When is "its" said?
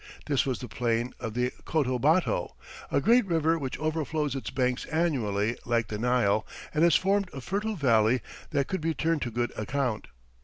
4.35-4.49